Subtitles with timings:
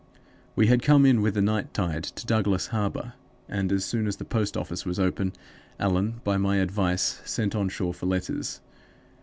[0.55, 3.13] We had come in with the night tide to Douglas Harbor,
[3.47, 5.31] and, as soon as the post office was open;
[5.79, 8.61] Allan, by my advice, sent on shore for letters.